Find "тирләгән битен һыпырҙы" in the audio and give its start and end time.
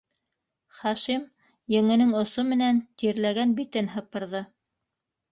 3.01-4.43